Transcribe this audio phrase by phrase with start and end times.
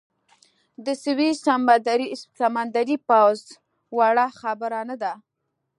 [0.85, 1.37] د سویس
[2.39, 3.39] سمندري پوځ
[3.97, 5.13] وړه خبره نه ده.